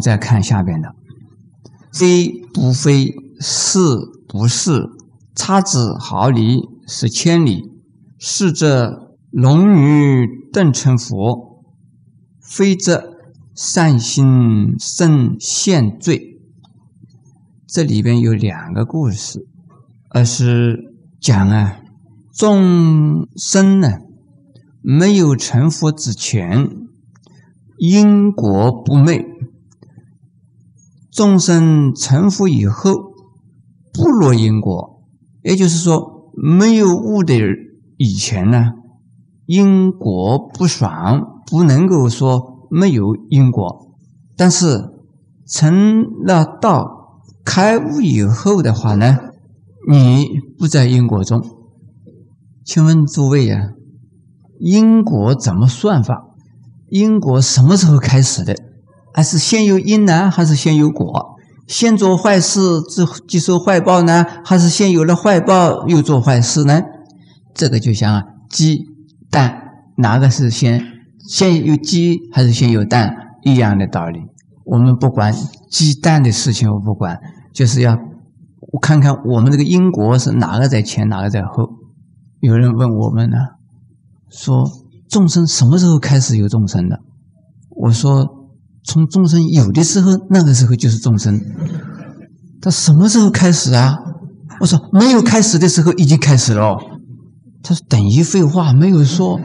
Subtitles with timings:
[0.00, 0.94] 再看下边的，
[1.92, 3.78] 非不非，是
[4.28, 4.88] 不是，
[5.34, 7.72] 差之毫厘，是千里。
[8.20, 11.62] 是则龙女顿成佛，
[12.40, 13.14] 非则
[13.54, 16.40] 善心生现罪。
[17.64, 19.46] 这里边有两个故事，
[20.08, 21.76] 而是讲啊，
[22.32, 23.98] 众生呢
[24.82, 26.68] 没有成佛之前，
[27.78, 29.20] 因果不昧；
[31.18, 32.92] 众生成佛以后，
[33.92, 35.02] 不落因果，
[35.42, 37.34] 也就是说，没有悟的
[37.96, 38.70] 以前呢，
[39.44, 43.96] 因果不爽，不能够说没有因果。
[44.36, 44.92] 但是
[45.44, 49.18] 成了道、开悟以后的话呢，
[49.90, 50.24] 你
[50.56, 51.42] 不在因果中。
[52.64, 53.70] 请问诸位啊，
[54.60, 56.28] 因果怎么算法？
[56.88, 58.54] 因果什么时候开始的？
[59.18, 61.34] 还是先有因呢，还是先有果？
[61.66, 66.80] 先做坏事之接受坏报呢，还是先有了坏报又做坏事呢？
[67.52, 68.84] 这个就像鸡
[69.28, 69.60] 蛋，
[69.96, 70.80] 哪个是先？
[71.28, 73.12] 先有鸡还是先有蛋？
[73.42, 74.20] 一样的道理。
[74.64, 75.34] 我们不管
[75.68, 77.18] 鸡蛋的事情，我不管，
[77.52, 77.98] 就是要
[78.70, 81.68] 我看看我们这个因果是哪个在前，哪个在后。
[82.38, 83.36] 有人问我们呢，
[84.30, 84.64] 说
[85.08, 87.00] 众生什么时候开始有众生的？
[87.70, 88.37] 我说
[88.88, 91.38] 从众生有的时候，那个时候就是众生。
[92.58, 93.98] 他什么时候开始啊？
[94.60, 96.78] 我说没有开始的时候已经开始了。
[97.62, 99.38] 他说等于废话，没有说，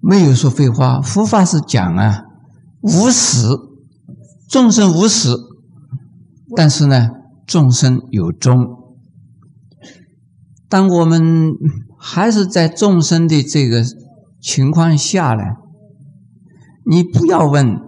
[0.00, 1.00] 没有说废话。
[1.00, 2.22] 佛法是讲啊，
[2.80, 3.48] 无始，
[4.48, 5.30] 众生无始，
[6.54, 7.08] 但是呢，
[7.44, 8.68] 众生有终。
[10.68, 11.50] 当我们
[11.98, 13.84] 还是在众生的这个
[14.40, 15.42] 情况下呢，
[16.88, 17.80] 你不要问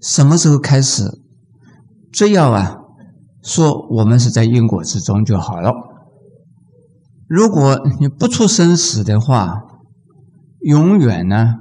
[0.00, 1.20] 什么时候开始，
[2.10, 2.78] 只要啊
[3.42, 5.72] 说我们是在因果之中就好了。
[7.28, 9.62] 如果你不出生死的话，
[10.60, 11.56] 永远呢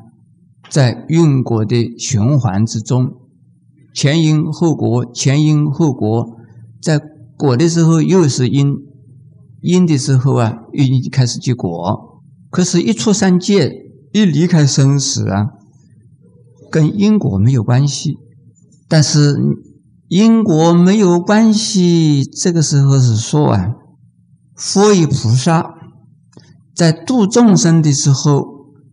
[0.70, 3.12] 在因果的循环之中，
[3.94, 6.26] 前因后果，前因后果，
[6.82, 7.00] 在
[7.38, 8.74] 果的时候又是因，
[9.62, 12.22] 因的时候啊已经开始结果。
[12.50, 15.50] 可是，一出三界，一离开生死啊，
[16.72, 18.18] 跟因果没有关系。
[18.90, 19.38] 但是
[20.10, 23.76] 因果没有关系，这个时候是说啊。
[24.56, 25.76] 佛与菩萨
[26.76, 28.44] 在度众生的时候，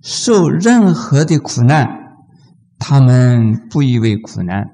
[0.01, 1.89] 受任何的苦难，
[2.79, 4.69] 他们不以为苦难。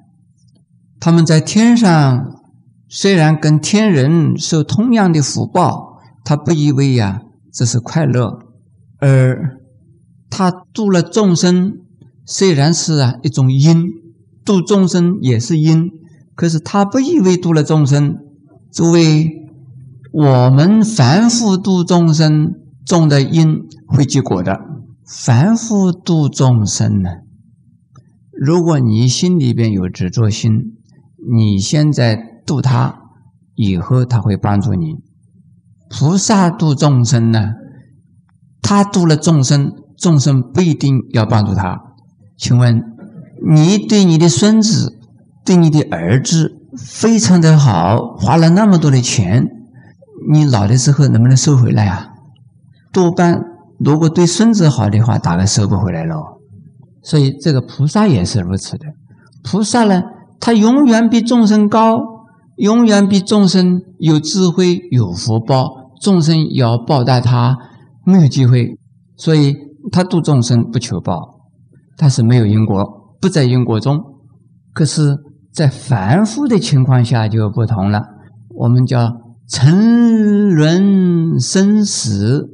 [1.01, 2.43] 他们在天上
[2.91, 8.39] 虽然跟天人受同样的福报，他不以为呀这是快乐。
[8.99, 9.59] 而
[10.29, 11.73] 他度了众生，
[12.27, 13.87] 虽然是啊一种因，
[14.45, 15.91] 度众生也是因，
[16.35, 18.17] 可是他不以为度了众生，
[18.71, 19.39] 作为。
[20.15, 22.53] 我们凡夫度众生
[22.85, 24.61] 种的因会结果的。
[25.07, 27.09] 凡夫度众生呢，
[28.31, 30.77] 如果你心里边有执着心，
[31.35, 32.99] 你现在度他，
[33.55, 34.97] 以后他会帮助你。
[35.89, 37.55] 菩萨度众生呢，
[38.61, 41.81] 他度了众生，众生不一定要帮助他。
[42.37, 42.83] 请问，
[43.45, 44.99] 你对你的孙子、
[45.45, 49.47] 对你的儿子非常的好，花了那么多的钱。
[50.31, 52.11] 你老的时候能不能收回来啊？
[52.93, 53.43] 多半
[53.79, 56.39] 如果对孙子好的话，大概收不回来了。
[57.03, 58.87] 所以这个菩萨也是如此的。
[59.43, 60.03] 菩萨呢，
[60.39, 61.99] 他永远比众生高，
[62.57, 65.91] 永远比众生有智慧、有福报。
[66.01, 67.57] 众生要报答他，
[68.05, 68.77] 没有机会。
[69.17, 69.57] 所以
[69.91, 71.41] 他度众生不求报，
[71.97, 73.99] 但是没有因果，不在因果中。
[74.75, 75.17] 可是，
[75.51, 78.03] 在凡夫的情况下就不同了。
[78.57, 79.23] 我们叫。
[79.49, 82.49] 沉沦生死，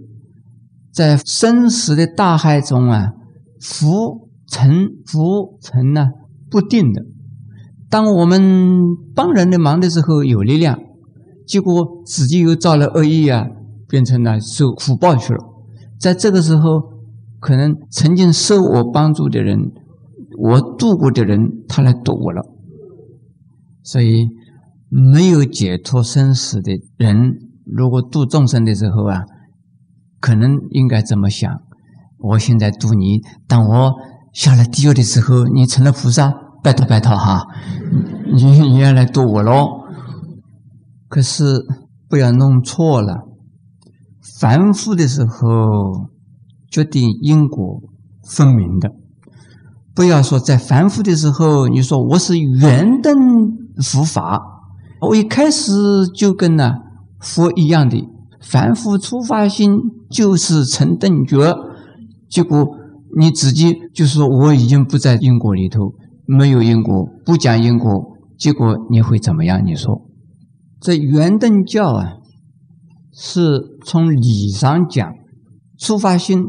[0.92, 3.12] 在生死的大海中啊，
[3.60, 6.08] 浮沉浮沉呢，
[6.50, 7.04] 不定的。
[7.88, 8.42] 当我们
[9.14, 10.76] 帮人的忙的时候有力量，
[11.46, 13.46] 结果自己又造了恶意啊，
[13.86, 15.38] 变成了受苦报去了。
[16.00, 16.82] 在这个时候，
[17.38, 19.70] 可能曾经受我帮助的人，
[20.38, 22.42] 我度过的人，他来度我了，
[23.82, 24.28] 所以。
[24.90, 27.34] 没有解脱生死的人，
[27.66, 29.20] 如果度众生的时候啊，
[30.18, 31.60] 可能应该这么想：
[32.16, 33.94] 我现在度你，当我
[34.32, 36.32] 下了地狱的时候，你成了菩萨，
[36.62, 37.44] 拜托拜托哈，
[38.32, 39.84] 你你要来度我喽。
[41.06, 41.66] 可是
[42.08, 43.28] 不要弄错了，
[44.38, 46.08] 凡夫的时候
[46.70, 47.82] 决定因果
[48.22, 48.90] 分明的，
[49.98, 53.12] 不要说在凡夫的时候，你说我是圆灯
[53.82, 54.40] 佛法，
[55.00, 55.72] 我一开始
[56.14, 56.76] 就跟呢
[57.18, 58.06] 佛一样的
[58.40, 59.76] 凡夫出发心
[60.08, 61.52] 就是成等觉，
[62.30, 62.64] 结果
[63.18, 65.92] 你自己就说我已经不在因果里头，
[66.26, 67.90] 没有因果，不讲因果，
[68.38, 69.60] 结果你会怎么样？
[69.66, 70.00] 你说
[70.80, 72.12] 这圆灯教啊，
[73.12, 75.12] 是从理上讲，
[75.76, 76.44] 出发心，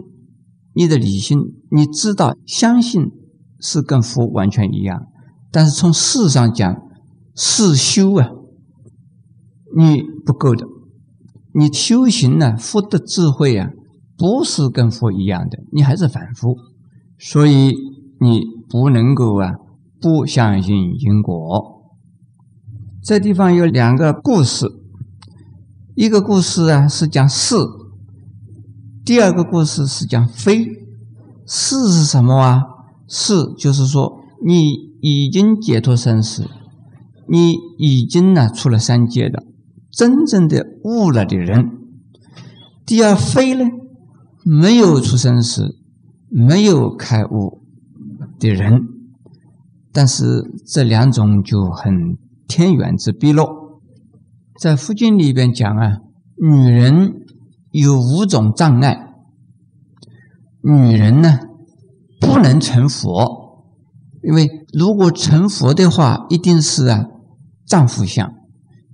[0.75, 1.39] 你的理性，
[1.71, 3.09] 你知道相信。
[3.59, 5.07] 是跟佛完全一样，
[5.51, 6.75] 但是从事上讲，
[7.35, 8.29] 是修啊，
[9.75, 10.65] 你不够的。
[11.53, 13.69] 你修行呢，佛的智慧啊，
[14.17, 16.55] 不是跟佛一样的，你还是凡夫，
[17.17, 17.73] 所以
[18.19, 19.53] 你不能够啊，
[19.99, 21.83] 不相信因果。
[23.03, 24.67] 这地方有两个故事，
[25.95, 27.55] 一个故事啊是讲是，
[29.03, 30.79] 第二个故事是讲非。
[31.51, 32.61] 是是什么啊？
[33.11, 34.69] 是，就是说，你
[35.01, 36.45] 已经解脱生死，
[37.27, 39.43] 你已经呢出了三界的
[39.91, 41.71] 真正的悟了的人。
[42.85, 43.65] 第二非呢，
[44.43, 45.75] 没有出生死，
[46.29, 47.63] 没有开悟
[48.39, 48.81] 的人。
[49.91, 52.15] 但是这两种就很
[52.47, 53.81] 天远之地喽。
[54.59, 55.97] 在佛经里边讲啊，
[56.37, 57.13] 女人
[57.71, 59.13] 有五种障碍，
[60.61, 61.39] 女人呢。
[62.19, 63.63] 不能成佛，
[64.21, 67.05] 因为如果成佛的话，一定是啊
[67.65, 68.33] 丈夫相，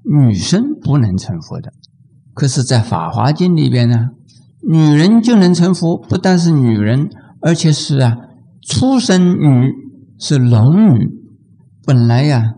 [0.03, 1.71] 女生不能成佛的。
[2.33, 4.09] 可是，在《法华经》里边呢，
[4.67, 7.09] 女人就能成佛，不但是女人，
[7.41, 8.15] 而且是啊
[8.61, 9.71] 出生女，
[10.19, 11.09] 是龙女。
[11.85, 12.55] 本来呀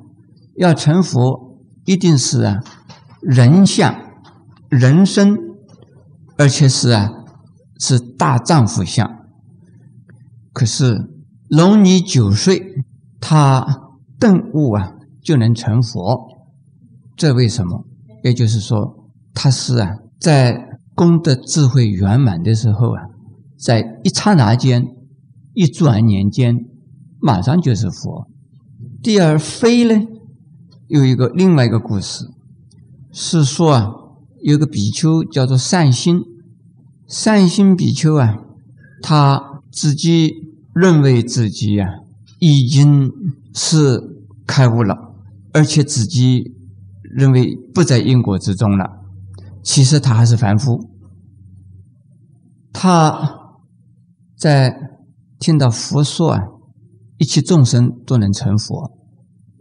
[0.55, 2.59] 要成佛，一定是啊
[3.21, 3.95] 人相、
[4.69, 5.37] 人身，
[6.37, 7.11] 而且是啊
[7.79, 9.16] 是大丈夫相。
[10.57, 10.97] 可是
[11.49, 12.59] 龙女九岁，
[13.21, 13.63] 她
[14.19, 16.19] 顿悟啊，就能成佛。
[17.15, 17.85] 这为什么？
[18.23, 23.03] 也就是说，她是啊，在功德智慧圆满的时候啊，
[23.55, 24.83] 在一刹那间、
[25.53, 26.55] 一转年间，
[27.19, 28.25] 马上就是佛。
[29.03, 30.07] 第二飞呢，
[30.87, 32.25] 有一个另外一个故事，
[33.11, 33.91] 是说啊，
[34.41, 36.19] 有个比丘叫做善心，
[37.07, 38.39] 善心比丘啊，
[39.03, 40.46] 他自己。
[40.79, 41.87] 认为自己呀
[42.39, 43.11] 已经
[43.55, 43.99] 是
[44.45, 44.95] 开悟了，
[45.51, 46.53] 而且自己
[47.01, 48.85] 认为不在因果之中了。
[49.63, 50.91] 其实他还是凡夫。
[52.71, 53.57] 他
[54.37, 54.77] 在
[55.39, 56.43] 听到佛说啊，
[57.17, 58.91] 一切众生都能成佛，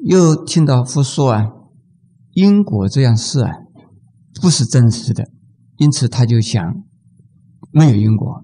[0.04, 1.46] 又听到佛说啊，
[2.32, 3.50] 因果这样事啊
[4.42, 5.30] 不是真实的，
[5.78, 6.84] 因此他就想
[7.70, 8.42] 没有因果，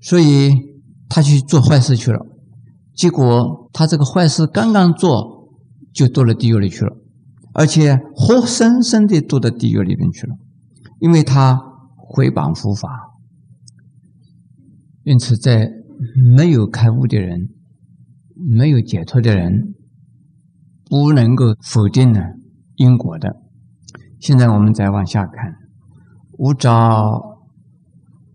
[0.00, 0.69] 所以。
[1.10, 2.24] 他去做坏事去了，
[2.94, 5.48] 结果他这个坏事刚刚做，
[5.92, 6.96] 就堕了地狱里去了，
[7.52, 10.36] 而且活生生的堕到地狱里边去了，
[11.00, 11.60] 因为他
[11.96, 12.88] 毁谤佛法。
[15.02, 15.68] 因此，在
[16.36, 17.48] 没有开悟的人、
[18.36, 19.74] 没有解脱的人，
[20.88, 22.20] 不能够否定呢
[22.76, 23.34] 因果的。
[24.20, 25.56] 现在我们再往下看，
[26.38, 27.40] 吾照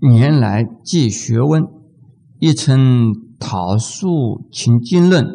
[0.01, 1.63] 年来记学问。
[2.38, 5.25] 一称桃树勤经论，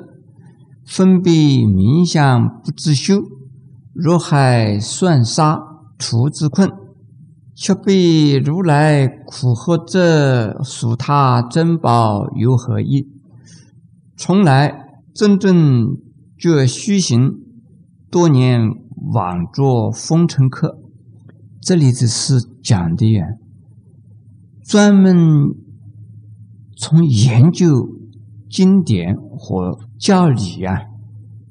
[0.85, 3.23] 分别冥想不自修，
[3.95, 5.59] 若海算沙
[5.99, 6.71] 除之困，
[7.55, 13.09] 却被如来苦喝者，属他珍宝有何益？
[14.15, 15.97] 从来真正
[16.39, 17.33] 觉虚行，
[18.11, 18.61] 多年
[19.15, 20.79] 枉作风尘客。
[21.63, 23.25] 这里只是讲的呀，
[24.63, 25.70] 专门。
[26.81, 27.91] 从研究
[28.49, 30.81] 经典和教理啊，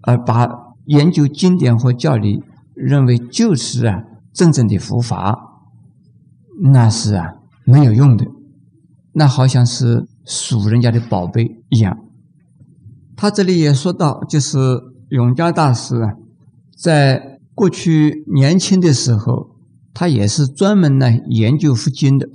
[0.01, 0.48] 而把
[0.86, 2.41] 研究经典和教理
[2.74, 4.01] 认为就是啊
[4.33, 5.38] 真正的佛法，
[6.74, 8.25] 那是啊没有用的，
[9.13, 11.95] 那好像是数人家的宝贝一样。
[13.15, 14.57] 他这里也说到，就是
[15.09, 16.13] 永嘉大师啊，
[16.75, 19.51] 在过去年轻的时候，
[19.93, 22.27] 他也是专门呢研究佛经的。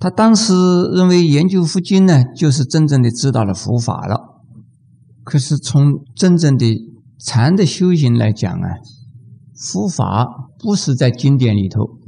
[0.00, 0.54] 他当时
[0.94, 4.42] 认为研究佛经呢，就是真正的知道了佛法了。
[5.22, 6.64] 可是从真正的
[7.18, 8.78] 禅的修行来讲啊，
[9.54, 10.26] 佛法
[10.58, 11.98] 不是在经典里头。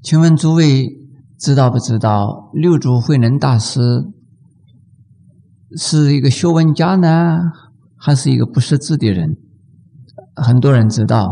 [0.00, 0.88] 请问诸位
[1.36, 2.50] 知道不知道？
[2.52, 3.80] 六祖慧能大师
[5.76, 7.40] 是一个学问家呢，
[7.96, 9.36] 还是一个不识字的人？
[10.36, 11.28] 很多人知道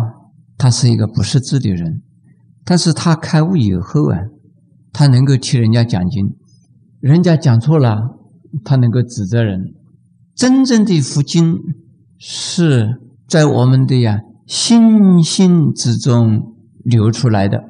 [0.59, 2.02] 他是一个不识字的人，
[2.64, 4.19] 但是他开悟以后啊。
[4.99, 6.35] 他能够替人家讲经，
[7.00, 8.00] 人家讲错了，
[8.65, 9.75] 他能够指责人，
[10.35, 11.59] 真正的福经
[12.19, 12.99] 是
[13.29, 17.62] 在我们的呀心性之中流出来的，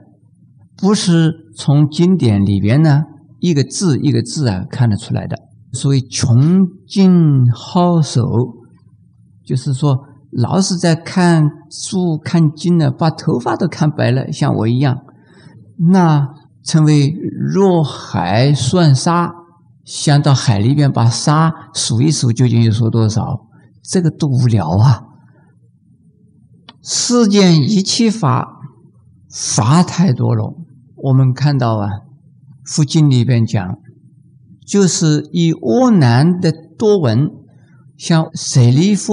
[0.77, 3.03] 不是从经典里边呢
[3.41, 5.37] 一个字一个字啊看得出来的。
[5.73, 8.23] 所谓穷尽好手，
[9.45, 9.99] 就是说
[10.31, 15.03] 老是在看书看经呢，把头发都看白了，像我一样，
[15.91, 16.29] 那
[16.67, 17.15] 称为
[17.55, 19.33] 若海算沙。
[19.85, 23.47] 想到海里边把沙数一数，究竟有说多少？
[23.83, 25.05] 这个多无聊啊！
[26.83, 28.49] 世间一切法，
[29.33, 30.57] 法太多了。
[30.97, 31.89] 我们看到啊，
[32.65, 33.79] 《佛经》里边讲，
[34.67, 37.31] 就是以阿难的多闻，
[37.97, 39.13] 像舍利弗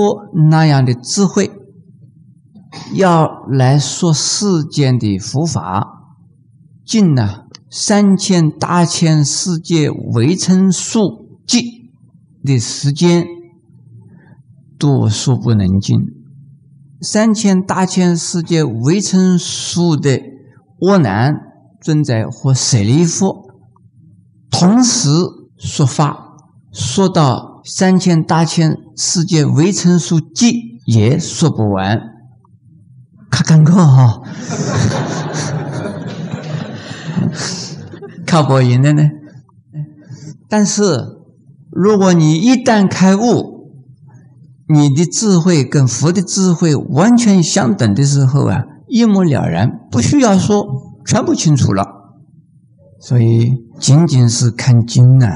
[0.50, 1.51] 那样的智慧，
[2.95, 5.92] 要来说世间的佛法，
[6.86, 7.44] 尽呢。
[7.75, 11.90] 三千大千世界围城数计
[12.44, 13.25] 的时间，
[14.78, 15.98] 多数不能尽。
[17.02, 20.22] 三千大千世界围城数的
[20.82, 21.34] 阿难
[21.82, 23.25] 尊者和舍利弗
[24.52, 25.10] 同时
[25.58, 26.38] 说法，
[26.72, 32.00] 说到三千大千世界围城数计也说不完，
[33.32, 34.22] 可尴尬哈。
[38.25, 39.03] 靠播音的呢？
[40.50, 40.84] 但是，
[41.72, 43.72] 如果你一旦开悟，
[44.68, 50.65] 你的智慧跟佛的智慧完全相等的时候啊，一目了然，不需要说，
[51.06, 51.86] 全部清楚了。
[53.00, 55.27] 所以，仅仅是看经呢，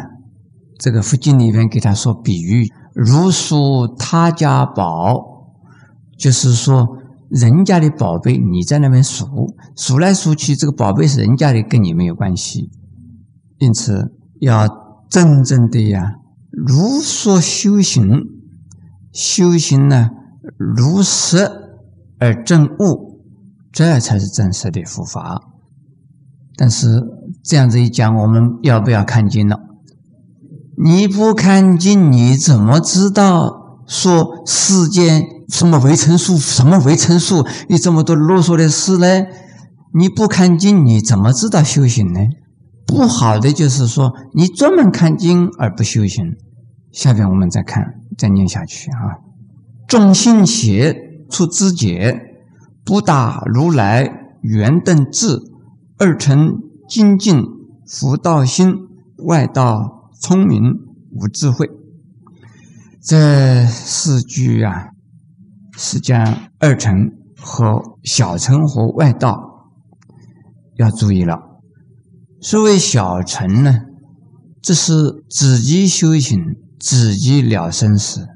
[0.80, 5.14] 这个佛经里面给他说比喻，如数他家宝，
[6.18, 6.97] 就是说
[7.30, 12.70] 人家的宝贝，你在那边数，数来数去，这个宝贝是人家的，跟你没有关系。
[13.60, 14.68] 因此，要
[15.10, 16.16] 真正的呀，
[16.52, 18.24] 如说修行，
[19.12, 20.12] 修行呢，
[20.58, 21.50] 如实
[22.20, 23.22] 而正悟，
[23.72, 25.42] 这才是真实的佛法。
[26.56, 27.04] 但是
[27.44, 29.60] 这样子一讲，我们要不要看经了？
[30.78, 39.26] 你不看经，你怎么知道说世间什么维生素、什么维生素有这么多啰嗦的事呢？
[39.94, 42.20] 你不看经，你怎么知道修行呢？
[42.86, 46.36] 不好的就是说，你专门看经而不修行。
[46.92, 47.84] 下边我们再看，
[48.18, 49.24] 再念下去啊。
[49.88, 50.96] 众信邪
[51.30, 52.20] 出知解，
[52.84, 54.10] 不达如来
[54.42, 55.40] 圆等智，
[55.98, 56.56] 二成
[56.90, 57.42] 精进
[57.88, 58.74] 福道心，
[59.26, 60.62] 外道聪明
[61.12, 61.70] 无智慧。
[63.02, 64.88] 这四句啊，
[65.78, 69.70] 是讲二乘和小乘和外道
[70.78, 71.38] 要注意了。
[72.42, 73.82] 所谓小乘呢，
[74.60, 76.40] 这是自己修行、
[76.80, 78.28] 自己了生死，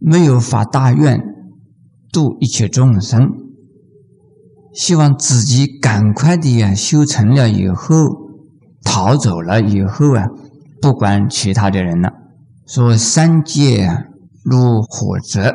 [0.00, 1.20] 没有发大愿
[2.12, 3.30] 度一切众生，
[4.72, 7.94] 希望自己赶快的呀修成了以后
[8.84, 10.26] 逃走了以后啊，
[10.82, 12.12] 不管其他的人了。
[12.66, 13.88] 说三界
[14.42, 15.54] 如火泽，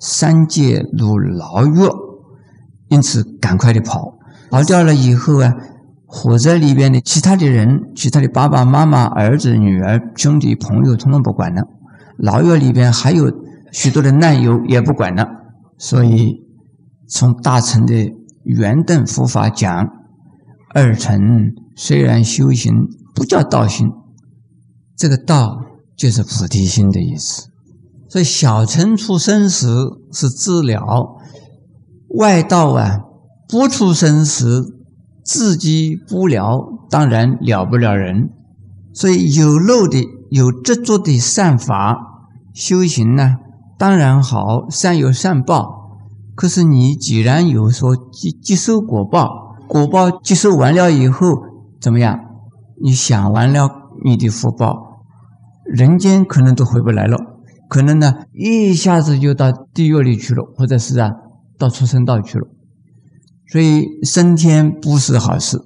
[0.00, 1.88] 三界如牢狱，
[2.88, 4.18] 因此赶快的跑，
[4.50, 5.54] 跑掉了以后啊。
[6.12, 11.62] 火灾里边的其他的人，其他的爸爸妈妈、儿子、女儿、兄弟、朋友，统统不管了。
[12.18, 13.30] 牢狱里边还有
[13.70, 15.24] 许多的难友，也不管了。
[15.78, 16.34] 所以，
[17.08, 17.94] 从大乘的
[18.42, 19.86] 圆顿佛法讲，
[20.74, 22.74] 二乘虽然修行
[23.14, 23.88] 不叫道心，
[24.96, 25.60] 这个道
[25.96, 27.49] 就是菩提心的意思。
[28.10, 29.66] 所以，小乘出生时
[30.12, 31.16] 是治疗，
[32.18, 32.98] 外道啊
[33.48, 34.76] 不出生时。
[35.22, 38.30] 自己不了，当然了不了人。
[38.92, 41.96] 所以有漏的、有执着的善法
[42.52, 43.36] 修行呢，
[43.78, 45.98] 当然好，善有善报。
[46.34, 51.28] 可是你既然有说接接受果报，果报接受完了以后
[51.80, 52.18] 怎么样？
[52.82, 53.68] 你想完了
[54.04, 55.04] 你的福报，
[55.64, 57.16] 人间可能都回不来了，
[57.70, 61.12] 可能呢一下子就到地狱里去了，或者是啊
[61.56, 62.48] 到畜生道去了。
[63.46, 65.56] 所以升天不是好事，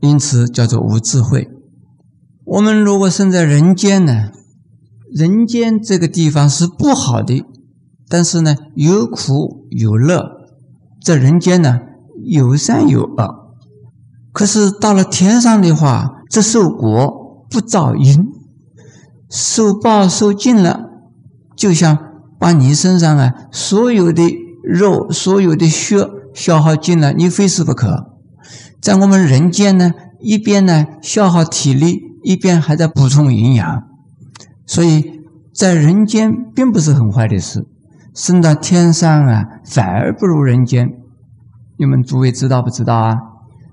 [0.00, 1.48] 因此叫做无智慧。
[2.44, 4.30] 我们如果生在人间呢，
[5.10, 7.42] 人间这个地方是不好的，
[8.10, 10.22] 但是呢有苦有乐，
[11.02, 11.80] 在人间呢
[12.24, 13.56] 有善有恶。
[14.32, 18.26] 可是到了天上的话，这受果不造因，
[19.30, 20.85] 受报受尽了，
[21.56, 21.98] 就像
[22.38, 24.22] 把你身上啊所有的
[24.62, 26.08] 肉、所有的血。
[26.36, 28.12] 消耗尽了，你非死不可。
[28.78, 33.84] 在我们人间呢，一边呢消耗体力，一边还在补充营养。
[34.66, 35.22] 所以
[35.54, 37.66] 在人间并不是很坏的事，
[38.14, 40.90] 升到天上啊，反而不如人间。
[41.78, 43.16] 你们诸位知道不知道啊？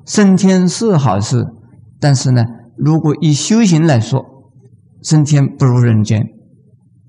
[0.05, 1.45] 升天是好事，
[1.99, 2.45] 但是呢，
[2.77, 4.23] 如果以修行来说，
[5.01, 6.29] 升天不如人间。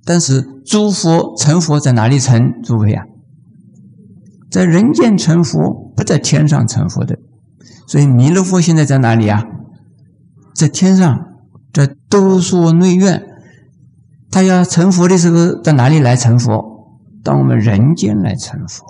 [0.05, 2.53] 但是诸佛成佛在哪里成？
[2.63, 3.05] 诸位啊，
[4.51, 7.19] 在人间成佛，不在天上成佛的。
[7.87, 9.45] 所以弥勒佛现在在哪里啊？
[10.55, 11.27] 在天上，
[11.73, 13.23] 在兜率内院。
[14.31, 16.99] 他要成佛的时候，到哪里来成佛？
[17.23, 18.85] 到我们人间来成佛。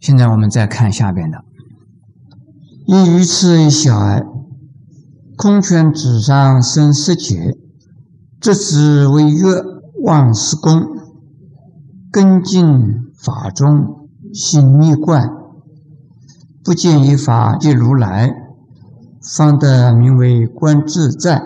[0.00, 1.38] 现在我们再看下边的：
[2.86, 4.26] 以愚痴小儿，
[5.36, 7.56] 空拳纸上生十劫，
[8.40, 9.64] 执子为乐
[10.06, 10.86] 忘事功，
[12.12, 15.28] 根进法中心灭观，
[16.62, 18.32] 不见一法即如来，
[19.20, 21.42] 方得名为观自在。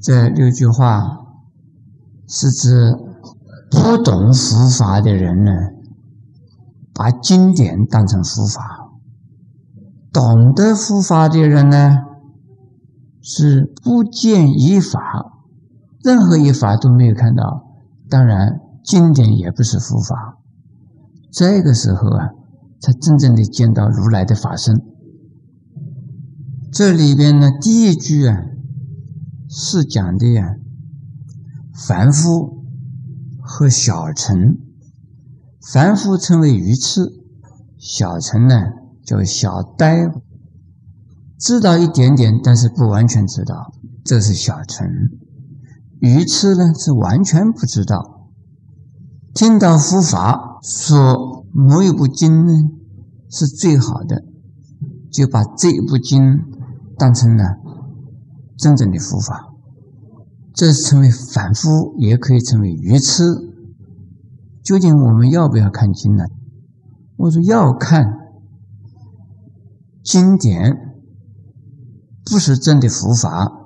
[0.00, 1.26] 这六句话
[2.28, 2.94] 是指
[3.68, 5.50] 不懂佛法的人呢，
[6.94, 8.62] 把经典当成佛法；
[10.12, 11.98] 懂得佛法的人呢，
[13.20, 15.33] 是不见一法，
[16.04, 17.64] 任何一法都没有看到。
[18.08, 20.38] 当然，经典也不是佛法。
[21.32, 22.28] 这个时候啊，
[22.80, 24.76] 才真正的见到如来的法身。
[26.70, 28.36] 这里边呢，第一句啊。
[29.56, 30.56] 是讲的呀，
[31.86, 32.64] 凡夫
[33.40, 34.58] 和小乘，
[35.70, 37.02] 凡夫称为愚痴，
[37.78, 38.56] 小乘呢
[39.04, 40.10] 叫小呆，
[41.38, 43.72] 知道一点点，但是不完全知道，
[44.04, 44.88] 这是小乘；
[46.00, 48.28] 愚痴呢是完全不知道。
[49.34, 52.52] 听到佛法说某一部经呢
[53.30, 54.22] 是最好的，
[55.10, 56.20] 就把这一部经
[56.96, 57.56] 当成了。
[58.56, 59.52] 真正的佛法，
[60.54, 63.24] 这称为凡夫，也可以称为愚痴。
[64.62, 66.24] 究竟我们要不要看经呢？
[67.16, 68.20] 我说要看。
[70.04, 70.94] 经典
[72.30, 73.63] 不是真的佛法，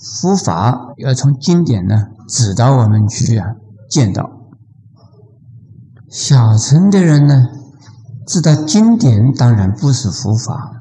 [0.00, 3.54] 佛法要从经典呢指导我们去啊
[3.88, 4.30] 见到。
[6.08, 7.48] 小乘的人呢，
[8.26, 10.72] 知道经典当然不是佛法，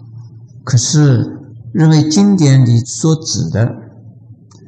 [0.64, 1.36] 可是。
[1.72, 3.72] 认为经典里所指的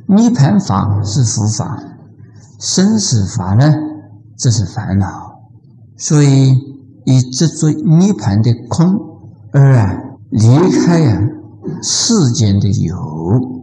[0.08, 1.82] 涅盘法是佛法，
[2.60, 3.74] 生死法呢，
[4.38, 5.40] 这是烦恼，
[5.98, 6.52] 所以
[7.06, 9.00] 以执着涅盘的空
[9.52, 10.48] 而啊离
[10.86, 11.20] 开呀
[11.82, 13.61] 世间的有，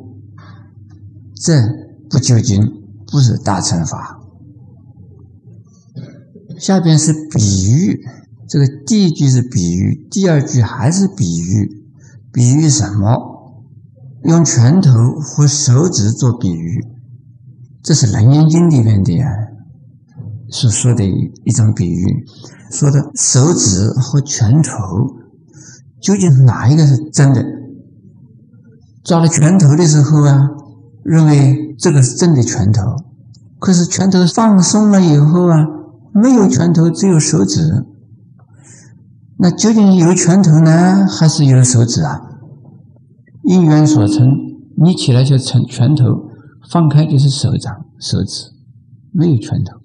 [1.40, 1.62] 这
[2.11, 2.61] 不究竟
[3.07, 4.20] 不是大乘法。
[6.59, 8.01] 下边是比喻，
[8.48, 11.85] 这个第一句是比喻，第二句还是比喻。
[12.33, 13.62] 比喻什么？
[14.24, 16.85] 用拳头和手指做比喻，
[17.83, 19.27] 这是《楞严经》里面的呀，
[20.51, 21.05] 所说的
[21.44, 22.27] 一种比喻。
[22.70, 24.74] 说的手指和拳头，
[26.01, 27.44] 究竟哪一个是真的？
[29.05, 30.51] 抓了拳头的时候啊，
[31.09, 32.83] 认为这个是真的拳头，
[33.59, 35.66] 可是拳头放松了以后啊，
[36.12, 37.87] 没有拳头，只有手指。
[39.38, 42.21] 那究竟有拳头呢，还是有手指啊？
[43.44, 44.29] 因缘所成，
[44.77, 46.05] 捏起来就成拳头，
[46.71, 48.51] 放开就是手掌、手指，
[49.11, 49.79] 没有拳头。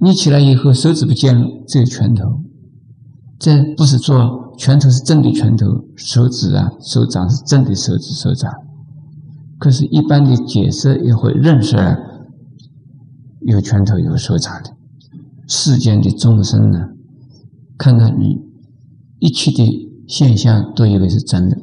[0.00, 2.40] 捏起来以后，手指不见了，只有拳头。
[3.38, 8.50] 这不是说拳头是真的拳头，手指啊、手掌是真的手指、手掌。
[9.62, 11.76] 可是，一般的解释也会认识
[13.42, 14.72] 有拳头、有手掌的。
[15.46, 16.88] 世间的众生呢，
[17.78, 18.40] 看到你
[19.20, 21.58] 一切的现象，都以为是真的。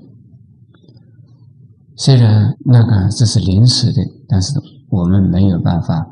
[1.97, 4.53] 虽然那个这是临时的，但是
[4.87, 6.07] 我们没有办法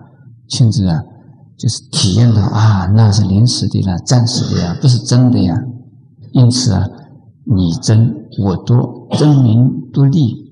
[0.45, 1.06] 亲自啊，
[1.56, 5.63] 就是体验到啊，那是临时的啦，暂时的呀，不是真的呀。
[6.34, 6.86] 因此啊，
[7.45, 10.46] 你争我夺，争名夺利。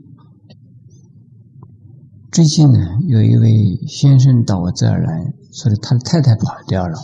[2.35, 6.97] 最近呢，有一位先生到我这儿来说的，他的太太跑掉了，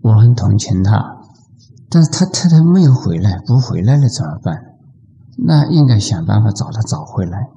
[0.00, 1.18] 我很同情他，
[1.90, 4.56] 但是他太太没有回来，不回来了怎么办？
[5.36, 7.50] 那应该想办法找他找回来。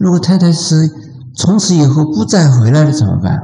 [0.00, 0.90] 如果太太是
[1.36, 3.38] 从此以后不再回来了怎么办？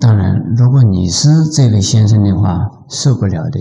[0.00, 3.60] 当然，如果你是这位先生的话，受不了的。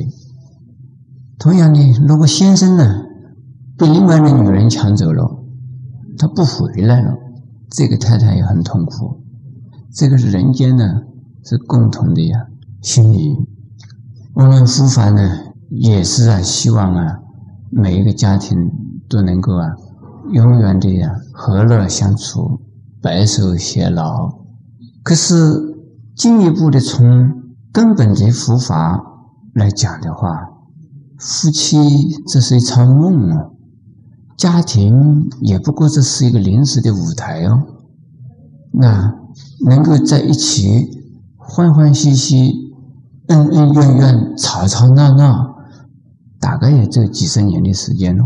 [1.37, 3.03] 同样的，如果先生呢
[3.77, 5.43] 被另外的女人抢走了，
[6.17, 7.17] 他不回来了，
[7.73, 9.19] 这个太太也很痛苦。
[9.91, 11.01] 这个是人间呢
[11.43, 12.47] 是共同的呀，
[12.81, 13.35] 心理。
[14.35, 17.19] 我们佛法呢也是啊，希望啊。
[17.71, 18.71] 每一个家庭
[19.09, 19.75] 都能够啊，
[20.31, 22.61] 永远的呀和乐相处，
[23.01, 24.29] 白首偕老。
[25.01, 25.35] 可是
[26.15, 27.33] 进一步的从
[27.71, 29.03] 根本的佛法
[29.55, 30.29] 来讲的话，
[31.17, 31.77] 夫妻
[32.27, 33.49] 这是一场梦啊，
[34.43, 37.63] 家庭也不过这是一个临时的舞台哦。
[38.73, 39.15] 那
[39.65, 40.89] 能够在一起
[41.37, 42.51] 欢欢喜喜、
[43.27, 45.55] 恩恩怨怨、吵吵闹闹，
[46.41, 48.25] 大概也就几十年的时间了。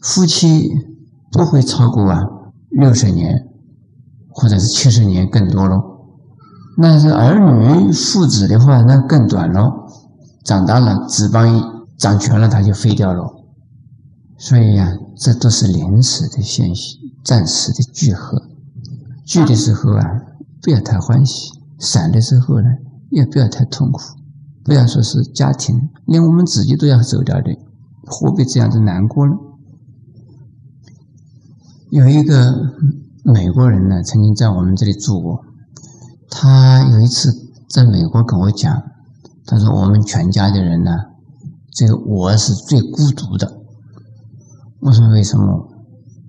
[0.00, 0.70] 夫妻
[1.30, 2.22] 不会超过啊
[2.70, 3.48] 六十年。
[4.34, 5.78] 或者是七十年更多了，
[6.78, 9.70] 那是儿女父子的话，那更短了。
[10.42, 13.30] 长大了，翅膀长全了，它就飞掉了。
[14.44, 18.42] 所以呀，这都是临时的现象，暂时的聚合。
[19.24, 20.20] 聚的时候啊，
[20.60, 22.66] 不要太欢喜；散的时候呢，
[23.08, 24.00] 也不要太痛苦。
[24.64, 27.56] 不要说是家庭，连我们自己都要走掉的，
[28.04, 29.34] 何必这样子难过呢？
[31.90, 32.72] 有一个。
[33.24, 35.44] 美国人呢，曾经在我们这里住过。
[36.28, 37.32] 他有一次
[37.68, 38.82] 在美国跟我讲，
[39.46, 40.90] 他说：“我们全家的人呢，
[41.70, 43.61] 只有我是最孤独的。”
[44.82, 45.68] 我说：“为什么？”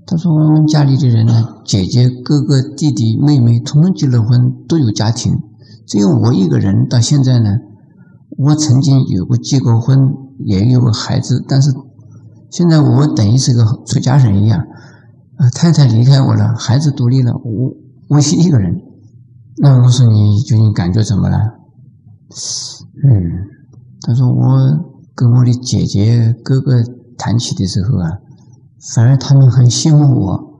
[0.05, 5.39] 他说：“我们家里的人呢，姐姐、哥哥、弟弟、妹妹，统统结了婚，都有家庭，
[5.87, 6.87] 只有我一个人。
[6.87, 7.57] 到现在呢，
[8.37, 10.13] 我曾经有过结过婚，
[10.45, 11.73] 也有过孩子，但是
[12.51, 14.63] 现在我等于是个出家人一样。”
[15.35, 17.73] 啊，太太离开我了，孩子独立了，我
[18.07, 18.79] 我是一个人。
[19.57, 21.37] 那我说你究竟感觉怎么了？
[23.03, 23.11] 嗯，
[24.01, 24.59] 他说我
[25.15, 26.83] 跟我的姐姐哥哥
[27.17, 28.11] 谈起的时候啊，
[28.91, 30.53] 反而他们很羡慕我，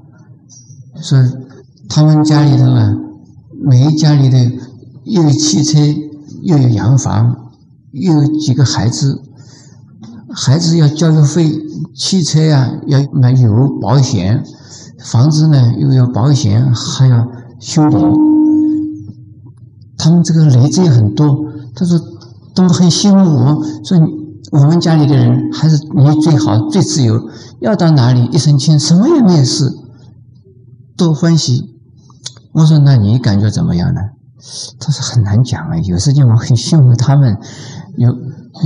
[1.02, 1.20] 说
[1.90, 2.96] 他们家里头啊，
[3.62, 4.52] 每一家里的
[5.04, 5.80] 又有汽车，
[6.42, 7.52] 又有洋房，
[7.92, 9.22] 又有几个孩子，
[10.30, 11.52] 孩子要教育费，
[11.94, 14.44] 汽车呀要买油保险。
[15.00, 17.28] 房子呢又要保险，还要
[17.60, 17.98] 修理，
[19.98, 21.52] 他们这个累赘很多。
[21.76, 22.00] 他说，
[22.56, 24.00] 都很羡慕我，说
[24.52, 27.28] 我们家里的人还是你最好最自由，
[27.63, 29.71] 要到哪里一身轻，什么也没有事，
[30.97, 31.80] 多欢喜。
[32.52, 34.02] 我说，那你感觉怎么样呢？
[34.78, 37.38] 他说很难讲啊，有时间我很羡慕他们，
[37.95, 38.13] 有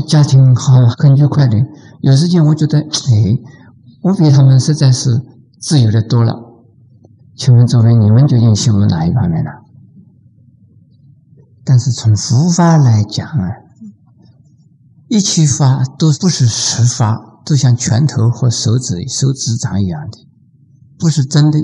[0.07, 1.59] 家庭好很愉快的；
[2.01, 3.39] 有时间我觉得，哎，
[4.01, 5.21] 我比他们实在是。
[5.59, 6.35] 自由的多了，
[7.35, 9.49] 请问诸位，你们究竟羡慕哪一方面呢？
[11.65, 13.49] 但是从佛法来讲啊，
[15.07, 20.17] 一切法都不是实法，都像拳头和手指、手指掌一样的，
[20.99, 21.57] 不是真的。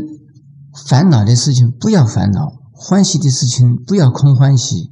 [0.88, 4.90] 烦恼的事情不要烦恼，欢喜的事情不要空欢喜。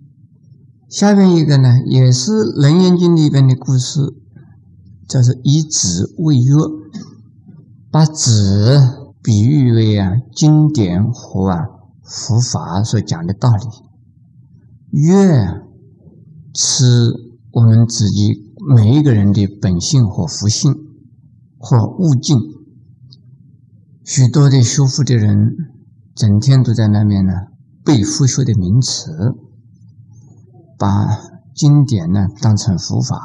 [0.89, 4.01] 下面一个呢，也是《楞严经》里边的故事，
[5.07, 6.55] 叫做以纸为约。
[7.89, 8.79] 把纸
[9.23, 11.65] 比喻为啊经典和啊
[12.03, 13.65] 佛法所讲的道理，
[14.91, 15.61] 月
[16.53, 17.11] 是
[17.53, 20.75] 我们自己每一个人的本性和福性
[21.57, 22.39] 或悟境。
[24.03, 25.55] 许多的修复的人
[26.13, 27.33] 整天都在那边呢
[27.83, 29.33] 背佛学的名词，
[30.77, 31.07] 把
[31.55, 33.17] 经典呢当成佛法，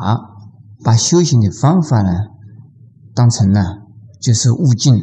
[0.82, 2.28] 把修行的方法呢
[3.14, 3.82] 当成了。
[4.18, 4.98] 就是悟境，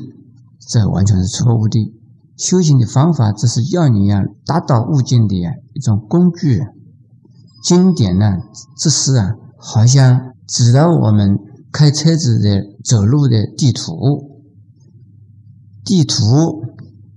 [0.67, 1.93] 这完全是错误的。
[2.35, 5.35] 修行的方法只是要你呀达到悟境的
[5.73, 6.63] 一种工具。
[7.63, 8.39] 经典呢，
[8.75, 11.39] 只是啊，好像指导我们
[11.71, 14.43] 开车子的、走路的地图。
[15.85, 16.65] 地图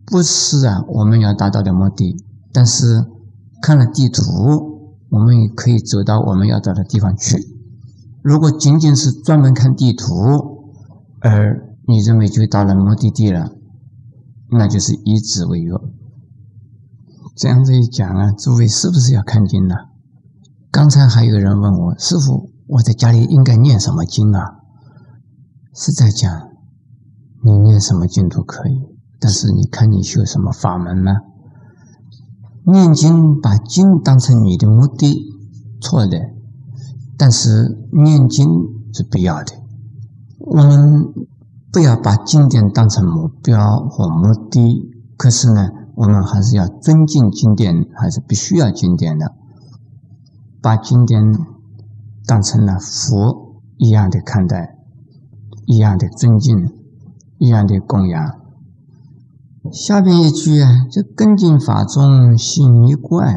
[0.06, 2.16] 不是啊我们要达到的目的，
[2.52, 3.04] 但是
[3.60, 4.22] 看了地图，
[5.10, 7.36] 我们也可以走到我们要到的地方去。
[8.22, 10.06] 如果仅仅是专门看地图，
[11.20, 13.50] 而你认为就到了目的地了，
[14.50, 15.74] 那就是以子为约。
[17.36, 19.95] 这样子一讲啊，诸位是不是要看经了？
[20.76, 24.56] 刚才还有人问我，师傅，我在家里应该念什么经啊？
[25.74, 26.50] 是在讲，
[27.42, 28.82] 你念什么经都可以，
[29.18, 31.12] 但是你看你修什么法门呢？
[32.66, 35.32] 念经把经当成你的目的，
[35.80, 36.20] 错的。
[37.16, 38.46] 但是念经
[38.92, 39.54] 是必要的，
[40.40, 41.06] 我们。
[41.72, 49.34] 不要把经典当成目标和目的，可是呢，我们还是要尊敬经典，还是必须要经典的。
[50.66, 51.22] 把经典
[52.26, 54.76] 当成了佛一样的看待，
[55.64, 56.72] 一样的尊敬，
[57.38, 58.40] 一样的供养。
[59.70, 63.32] 下边一句啊，这根进法中心一怪，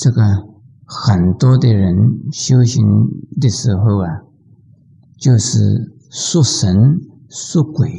[0.00, 0.46] 这个
[0.84, 1.96] 很多的人
[2.30, 2.84] 修行
[3.40, 4.22] 的时候啊，
[5.18, 7.00] 就是说神。
[7.28, 7.90] 说鬼，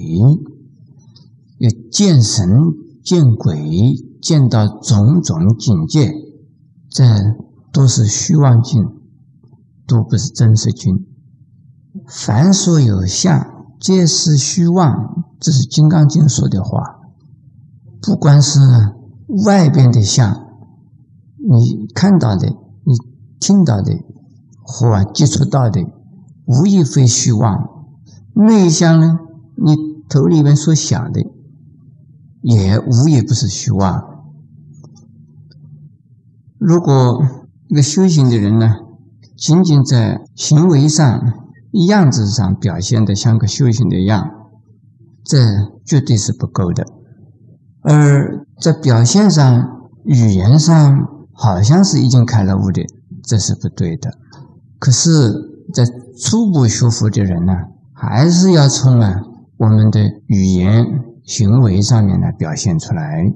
[1.57, 2.49] 要见神
[3.03, 6.11] 见鬼，见到种种境界，
[6.89, 7.03] 这
[7.71, 8.83] 都是虚妄境，
[9.87, 11.05] 都不是真实境。
[12.07, 15.25] 凡所有相，皆是虚妄。
[15.39, 16.99] 这是《金刚经》说的话。
[18.01, 18.59] 不管是
[19.45, 20.47] 外边的相，
[21.37, 22.47] 你看到的、
[22.83, 22.95] 你
[23.39, 23.93] 听到的
[24.61, 25.81] 或接触到的，
[26.45, 27.85] 无一非虚妄。
[28.33, 29.19] 内相呢，
[29.55, 29.75] 你
[30.09, 31.21] 头里面所想的，
[32.41, 34.23] 也无一不是虚妄。
[36.57, 37.21] 如果
[37.69, 38.77] 一个修行的人呢，
[39.37, 41.21] 仅仅在行为上、
[41.87, 44.27] 样子上表现的像个修行的样，
[45.23, 45.37] 这
[45.85, 46.83] 绝对是不够的。
[47.81, 52.83] 而在表现上、语言上，好像是已经开了悟的，
[53.23, 54.17] 这是不对的。
[54.79, 55.31] 可是，
[55.71, 55.85] 在
[56.19, 57.53] 初步学佛的人呢，
[57.93, 59.21] 还是要从啊
[59.57, 60.83] 我们的语言、
[61.23, 63.31] 行为上面来表现出来，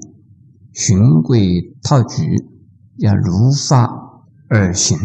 [0.72, 2.44] 循规蹈矩，
[2.96, 4.03] 要如法
[4.56, 4.96] 而行。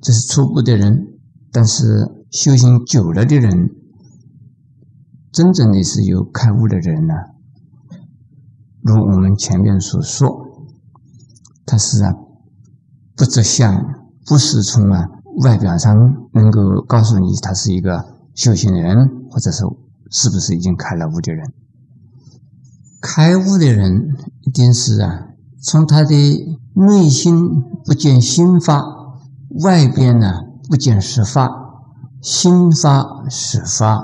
[0.00, 1.18] 这是初步的人，
[1.52, 3.70] 但是修行久了的人，
[5.30, 7.14] 真正的是有开悟的人呢。
[8.80, 10.66] 如我们前面所说，
[11.64, 12.14] 他是啊，
[13.14, 13.84] 不着相，
[14.26, 15.08] 不是从啊
[15.44, 15.94] 外表上
[16.32, 19.62] 能够告诉你他是一个修行人，或者是
[20.10, 21.52] 是不是已经开了悟的人。
[23.00, 25.28] 开悟的人一定是啊，
[25.62, 26.14] 从他的
[26.74, 28.82] 内心不见心法，
[29.62, 30.32] 外边呢
[30.68, 31.50] 不见实法，
[32.20, 34.02] 心法实法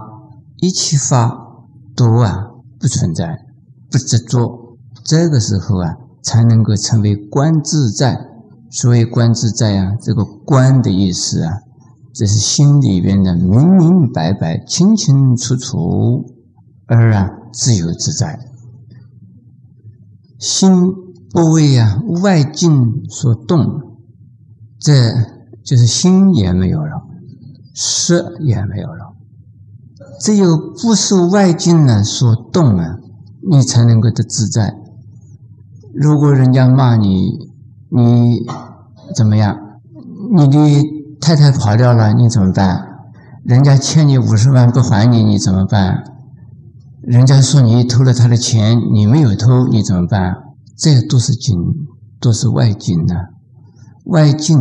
[0.59, 1.37] 一切法
[1.97, 2.47] 都啊
[2.79, 3.44] 不存在，
[3.90, 4.77] 不执着。
[5.05, 8.16] 这个时候啊，才能够成为观自在。
[8.71, 11.55] 所谓观自在啊，这个观的意思啊，
[12.14, 16.25] 这是心里边的明明白白、清清楚楚，
[16.87, 18.38] 而啊自由自在。
[20.38, 20.94] 心
[21.30, 23.98] 不为啊外境所动，
[24.80, 25.12] 这
[25.62, 27.02] 就是心也没有了，
[27.74, 29.14] 色也没有了。
[30.20, 32.96] 只有不受外境呢所动啊，
[33.48, 34.74] 你才能够得自在。
[35.94, 37.50] 如果人家骂你，
[37.90, 38.46] 你
[39.14, 39.56] 怎么样？
[40.34, 40.58] 你的
[41.20, 42.84] 太太跑掉了，你怎么办？
[43.44, 46.02] 人家欠你五十万不还你，你怎么办？
[47.02, 50.47] 人家说你偷了他的钱，你没有偷，你怎么办？
[50.78, 51.58] 这都是境，
[52.20, 53.14] 都是外境呢。
[54.04, 54.56] 外境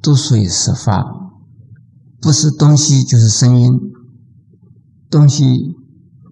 [0.00, 1.04] 都属于实法，
[2.20, 3.78] 不是东西就是声音，
[5.10, 5.74] 东西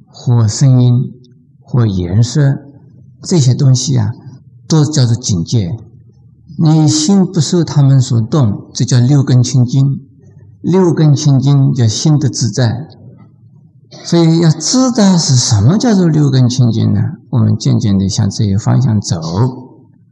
[0.06, 0.94] 或声音
[1.60, 2.56] 或颜色
[3.22, 4.10] 这些东西啊。
[4.68, 5.76] 都叫做警戒，
[6.56, 9.98] 你心不受他们所动，这叫六根清净。
[10.60, 12.86] 六根清净叫心的自在。
[14.04, 17.00] 所以要知道是什么叫做六根清净呢？
[17.30, 19.69] 我们渐渐的向这些方向走。